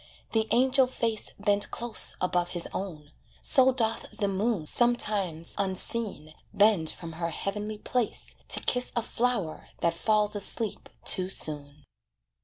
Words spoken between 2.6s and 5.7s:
own. So doth the moon Sometimes,